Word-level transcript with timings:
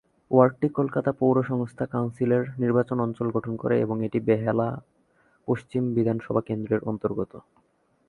ওয়ার্ডটি 0.31 0.67
কলকাতা 0.69 1.11
পৌর 1.19 1.35
সংস্থা 1.43 1.85
কাউন্সিলের 1.85 2.43
নির্বাচনী 2.59 2.99
অঞ্চল 3.01 3.27
গঠন 3.35 3.53
করে 3.55 3.75
এবং 3.79 3.97
এটি 4.03 4.19
বেহালা 4.27 4.69
পশ্চিম 5.47 5.83
বিধানসভা 5.95 6.41
কেন্দ্র 6.47 6.71
এর 6.73 6.81
অন্তর্গত। 6.85 7.31